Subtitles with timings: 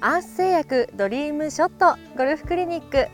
[0.00, 3.08] アース製薬ドリームショットゴルフクリニック。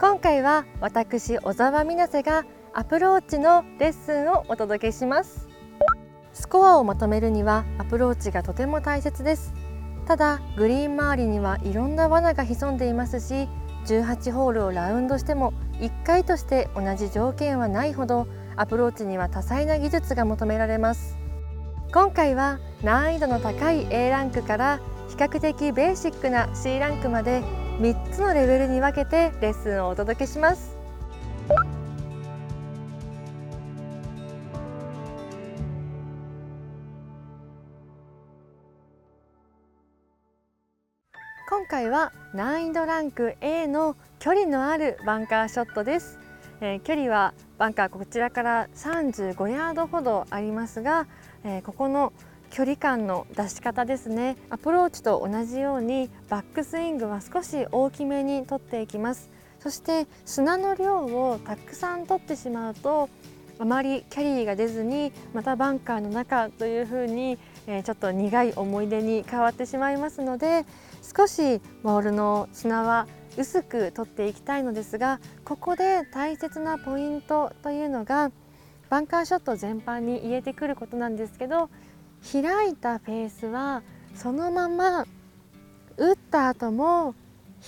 [0.00, 5.50] 今回は私小澤美奈瀬がアプローチのレッスンをお届けします。
[6.32, 9.52] スコアをまとめるにはアプローチがとても大切です。
[10.06, 13.46] ただグリーン周りにはいろんな罠が潜んでいますし
[13.84, 21.18] 18ホールをラウンドしても1回として同じ条件はないほどアプローチには多彩な技術が求められます。
[21.92, 24.80] 今回は難易度の高い A ランクから
[25.14, 27.40] 比較的ベーシックな C ランクまで
[27.78, 30.76] 3つのレベルに分けてレッスンをお届けします。
[41.48, 46.18] 今回は難易度ランク A の距離のあるバンカーショットです、
[46.60, 51.06] えー、距離はバンカーこちらから35ヤードほどありますが、
[51.44, 52.12] えー、ここの
[52.50, 54.36] 距離感の出し方ですね。
[54.50, 59.30] アプローチと同じようにバックスイングは少し大きめに取っていきます。
[59.60, 63.08] そして砂の量をたくさん取ってしまうと
[63.58, 70.66] あまりキャリーが出ずにまたバンカーの中というふうに、え、ちょっと苦い思い出に変わってしまいますので
[71.16, 78.30] 少しボールの砂は薄く取っていきたいのですがここで大切なポイントというのが
[78.90, 81.70] バンカーショット全般に言えてくることなんですけど
[82.32, 83.82] 開いたフェースは
[84.14, 85.06] そのまま
[85.96, 87.14] 打った後も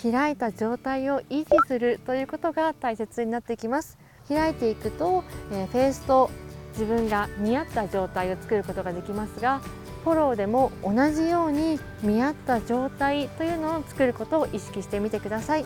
[0.03, 3.99] 開いた状態を維持するということが大切になってきます。
[4.29, 6.31] 開いていくと、え、フェースと
[6.73, 9.61] 自分が見合った状態を作ることができますが
[10.05, 15.65] フォローでも同じように見合った状態というのを作ることを意識してみてください。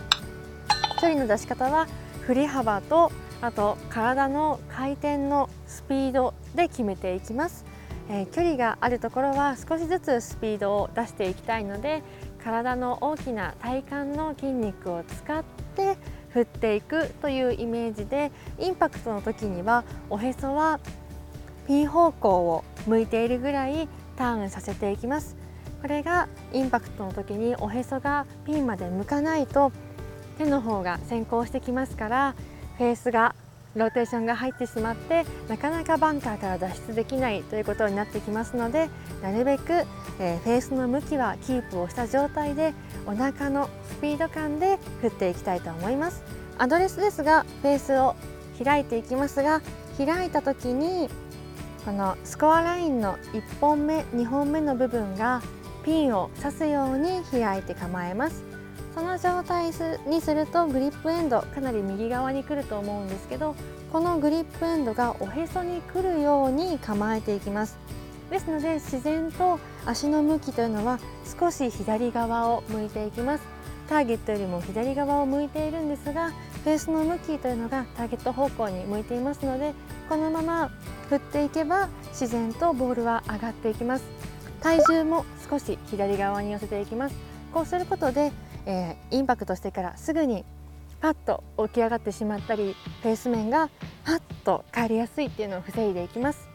[1.00, 1.86] 距離の出し方は
[2.26, 7.69] 振り幅とあと体の回転のスピードで決めていきます。
[8.12, 12.02] えー、距離があるところは少しずつスピードを出していきたいので
[12.42, 15.44] 体の大きな体幹の筋肉を使っ
[15.76, 15.96] て
[16.30, 20.80] 振っていくというイメージでインパクトの時にはおへそは
[21.68, 25.36] ピン方向を向いているぐらいターンさせていきます。
[25.80, 29.72] これがインパクトの時におへそがピンまで向かないと
[30.36, 32.34] 手の方が先行してきますから
[32.76, 33.34] フェースが
[33.76, 38.88] ローテーションが入ってしまってなかなかバンカーから脱出できないということになってきますので
[39.22, 39.84] なるべく、
[40.18, 42.74] えー、フェースの向きはキープをした状態で
[43.06, 46.22] お腹のスピード感で振っていきたいと思います。
[46.58, 48.16] アドレスですがフェースを
[48.62, 49.62] 開いていきますが
[49.96, 51.08] 開いた時に
[51.86, 55.40] このスコアラインの1本目2本目の部分が
[55.84, 58.49] ピンを刺すように開いて構えます。
[58.94, 59.70] その状態
[60.06, 63.54] にするとグリップエンドかなり右側に来ると思うんですけど
[63.92, 67.78] このグリップエンドがおへそに来るように構えていきます。
[68.30, 71.00] ですので自然と足の向きというのは
[71.40, 73.44] 少し左側を向いていきます。
[73.88, 76.30] ターゲットよりも左側を向いているんですが
[76.62, 79.72] フェースの向きというのがターゲット方向に向いていますので
[80.08, 80.70] このまま
[81.08, 84.04] 振っていけば自然とボールは上がっていきます。
[84.60, 87.16] 体重も少し左側に寄せていきます。
[87.52, 88.32] こうすることで
[88.66, 90.44] えー、インパクトしてからすぐに
[91.00, 93.70] パッと起き上がってしまったりフェース面が
[94.04, 96.48] パッと返りやすいっていうのを防いでいきます。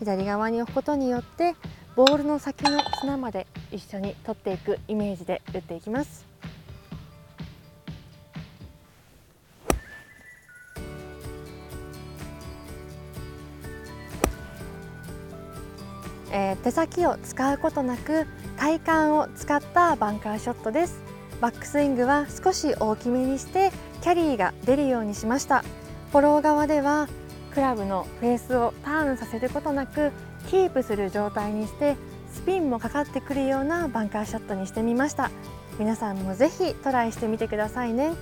[0.00, 1.54] 左側に置くことによって
[1.94, 6.26] ボールの先の砂まで一緒に取っていくイメージで打っていきます。
[16.32, 18.26] えー、手先を使うことなく
[18.62, 21.02] 体幹を使ったバンカーショットです。
[21.40, 25.64] バックスイングは少し大きめにしてキャリーが出るようにしました。
[26.12, 27.08] フォロー側では
[27.52, 30.12] クラブのフェースをターンさせることなく
[30.48, 31.96] キープする状態にして
[32.32, 35.32] スピンもかかってくるようなバンカーショットにしてみました。
[35.80, 38.12] 皆さんもぜひトライしてみてくださいね。